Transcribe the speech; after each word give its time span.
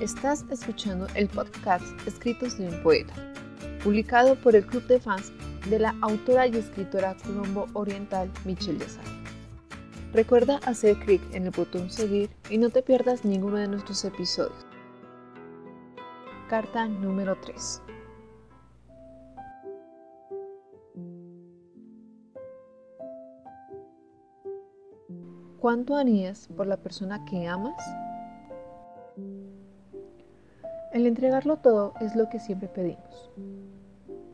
Estás 0.00 0.44
escuchando 0.50 1.06
el 1.14 1.26
podcast 1.26 1.82
Escritos 2.06 2.58
de 2.58 2.68
un 2.68 2.82
Poeta, 2.82 3.14
publicado 3.82 4.36
por 4.36 4.54
el 4.54 4.66
Club 4.66 4.86
de 4.88 5.00
Fans 5.00 5.32
de 5.70 5.78
la 5.78 5.94
autora 6.02 6.46
y 6.46 6.54
escritora 6.54 7.16
colombo 7.24 7.66
oriental 7.72 8.30
Michelle 8.44 8.78
Yazar. 8.78 9.06
Recuerda 10.12 10.60
hacer 10.66 10.98
clic 10.98 11.22
en 11.32 11.46
el 11.46 11.50
botón 11.50 11.88
seguir 11.88 12.28
y 12.50 12.58
no 12.58 12.68
te 12.68 12.82
pierdas 12.82 13.24
ninguno 13.24 13.56
de 13.56 13.68
nuestros 13.68 14.04
episodios. 14.04 14.66
Carta 16.50 16.86
número 16.86 17.34
3. 17.40 17.82
¿Cuánto 25.58 25.96
harías 25.96 26.48
por 26.54 26.66
la 26.66 26.76
persona 26.76 27.24
que 27.24 27.48
amas? 27.48 27.82
El 30.96 31.06
entregarlo 31.06 31.58
todo 31.58 31.92
es 32.00 32.16
lo 32.16 32.30
que 32.30 32.40
siempre 32.40 32.68
pedimos. 32.68 33.30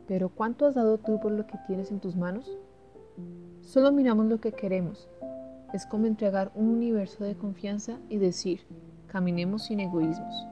Pero 0.07 0.29
¿cuánto 0.29 0.65
has 0.65 0.77
dado 0.77 0.97
tú 0.97 1.19
por 1.19 1.33
lo 1.33 1.45
que 1.45 1.59
tienes 1.66 1.91
en 1.91 1.98
tus 1.98 2.15
manos? 2.15 2.57
Solo 3.62 3.91
miramos 3.91 4.27
lo 4.27 4.41
que 4.41 4.53
queremos. 4.53 5.09
Es 5.73 5.87
como 5.87 6.06
entregar 6.06 6.53
un 6.55 6.69
universo 6.69 7.25
de 7.25 7.34
confianza 7.34 7.98
y 8.09 8.19
decir, 8.19 8.61
caminemos 9.09 9.65
sin 9.65 9.80
egoísmos, 9.80 10.47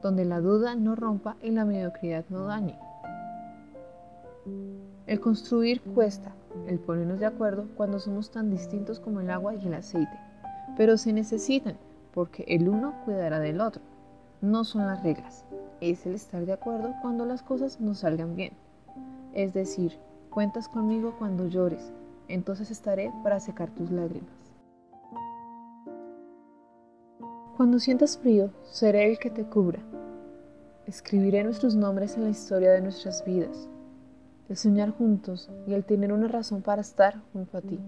donde 0.00 0.24
la 0.24 0.40
duda 0.40 0.74
no 0.74 0.96
rompa 0.96 1.36
y 1.42 1.50
la 1.50 1.66
mediocridad 1.66 2.24
no 2.30 2.46
dañe. 2.46 2.78
El 5.06 5.20
construir 5.20 5.82
cuesta, 5.82 6.32
el 6.66 6.78
ponernos 6.78 7.20
de 7.20 7.26
acuerdo 7.26 7.66
cuando 7.76 7.98
somos 7.98 8.30
tan 8.30 8.48
distintos 8.48 9.00
como 9.00 9.20
el 9.20 9.30
agua 9.30 9.54
y 9.54 9.66
el 9.66 9.74
aceite, 9.74 10.18
pero 10.78 10.96
se 10.96 11.12
necesitan 11.12 11.76
porque 12.14 12.42
el 12.48 12.70
uno 12.70 12.94
cuidará 13.04 13.38
del 13.38 13.60
otro. 13.60 13.91
No 14.42 14.64
son 14.64 14.88
las 14.88 15.04
reglas, 15.04 15.44
es 15.80 16.04
el 16.04 16.16
estar 16.16 16.44
de 16.44 16.52
acuerdo 16.52 16.94
cuando 17.00 17.24
las 17.24 17.44
cosas 17.44 17.80
no 17.80 17.94
salgan 17.94 18.34
bien. 18.34 18.52
Es 19.34 19.54
decir, 19.54 19.96
cuentas 20.30 20.68
conmigo 20.68 21.14
cuando 21.16 21.46
llores, 21.46 21.92
entonces 22.26 22.72
estaré 22.72 23.12
para 23.22 23.38
secar 23.38 23.70
tus 23.70 23.92
lágrimas. 23.92 24.52
Cuando 27.56 27.78
sientas 27.78 28.18
frío, 28.18 28.50
seré 28.64 29.08
el 29.08 29.20
que 29.20 29.30
te 29.30 29.44
cubra. 29.44 29.78
Escribiré 30.86 31.44
nuestros 31.44 31.76
nombres 31.76 32.16
en 32.16 32.24
la 32.24 32.30
historia 32.30 32.72
de 32.72 32.80
nuestras 32.80 33.24
vidas 33.24 33.68
el 34.48 34.56
soñar 34.56 34.90
juntos 34.90 35.48
y 35.66 35.72
el 35.72 35.84
tener 35.84 36.12
una 36.12 36.28
razón 36.28 36.60
para 36.62 36.82
estar 36.82 37.22
junto 37.32 37.56
a 37.56 37.60
ti. 37.62 37.78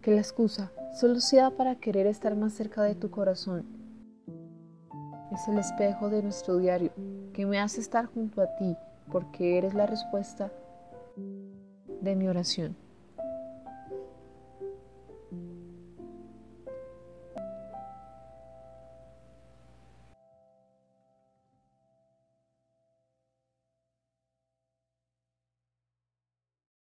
Que 0.00 0.12
la 0.12 0.20
excusa 0.20 0.70
solo 0.92 1.18
para 1.56 1.76
querer 1.76 2.06
estar 2.06 2.36
más 2.36 2.52
cerca 2.52 2.82
de 2.82 2.94
tu 2.94 3.10
corazón. 3.10 3.64
Es 5.32 5.46
el 5.48 5.58
espejo 5.58 6.10
de 6.10 6.22
nuestro 6.22 6.58
diario 6.58 6.92
que 7.32 7.46
me 7.46 7.58
hace 7.58 7.80
estar 7.80 8.06
junto 8.06 8.42
a 8.42 8.56
ti 8.56 8.76
porque 9.10 9.58
eres 9.58 9.74
la 9.74 9.86
respuesta 9.86 10.50
de 12.00 12.16
mi 12.16 12.28
oración. 12.28 12.76